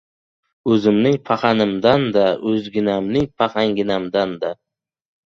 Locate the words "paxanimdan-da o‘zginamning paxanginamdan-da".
1.27-4.53